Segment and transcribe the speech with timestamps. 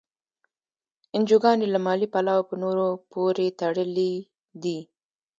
[1.15, 4.13] انجوګانې له مالي پلوه په نورو پورې تړلي
[4.63, 4.79] دي.